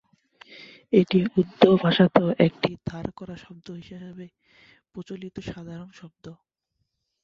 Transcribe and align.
এটি 0.93 1.19
উর্দু 1.37 1.69
ভাষাতেও 1.83 2.29
একটি 2.47 2.71
ধার 2.87 3.05
করা 3.11 3.35
শব্দ 3.37 3.67
হিসেবে 3.79 4.25
প্রচলিত 4.93 5.35
সাধারণ 5.49 5.89
শব্দ। 5.93 6.25